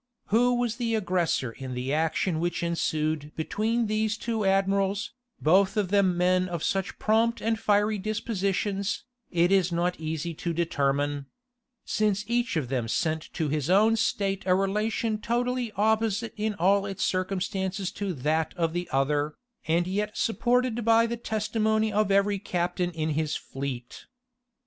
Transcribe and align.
Who 0.29 0.55
was 0.55 0.77
the 0.77 0.95
aggressor 0.95 1.51
in 1.51 1.75
the 1.75 1.93
action 1.93 2.39
which 2.39 2.63
ensued 2.63 3.31
between 3.35 3.85
these 3.85 4.17
two 4.17 4.43
admirals, 4.45 5.13
both 5.39 5.77
of 5.77 5.89
them 5.89 6.17
men 6.17 6.49
of 6.49 6.63
such 6.63 6.97
prompt 6.97 7.39
and 7.39 7.59
fiery 7.59 7.99
dispositions, 7.99 9.03
it 9.29 9.51
is 9.51 9.71
not 9.71 9.99
easy 9.99 10.33
to 10.33 10.53
determine; 10.53 11.27
since 11.85 12.25
each 12.27 12.55
of 12.55 12.67
them 12.67 12.87
sent 12.87 13.31
to 13.33 13.49
his 13.49 13.69
own 13.69 13.95
state 13.95 14.41
a 14.47 14.55
relation 14.55 15.19
totally 15.19 15.71
opposite 15.73 16.33
in 16.35 16.55
all 16.55 16.87
its 16.87 17.03
circumstances 17.03 17.91
to 17.91 18.11
that 18.11 18.55
of 18.57 18.73
the 18.73 18.89
other, 18.91 19.35
and 19.67 19.85
yet 19.85 20.17
supported 20.17 20.83
by 20.83 21.05
the 21.05 21.15
testimony 21.15 21.93
of 21.93 22.09
every 22.09 22.39
captain 22.39 22.89
in 22.93 23.09
his 23.11 23.35
fleet. 23.35 24.07